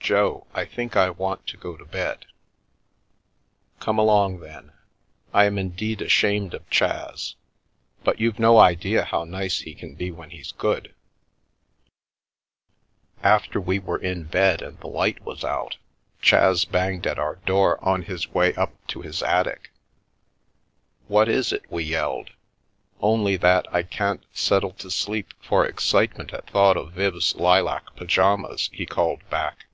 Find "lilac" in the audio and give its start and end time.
27.34-27.94